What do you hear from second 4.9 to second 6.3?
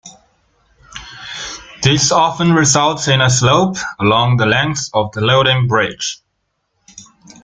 of the loading bridge.